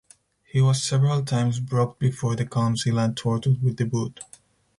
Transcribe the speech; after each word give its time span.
He 0.45 0.59
was 0.61 0.81
several 0.81 1.21
times 1.23 1.59
brought 1.59 1.99
before 1.99 2.35
the 2.35 2.47
council 2.47 2.99
and 2.99 3.15
tortured 3.15 3.61
with 3.61 3.77
the 3.77 3.85
boot. 3.85 4.19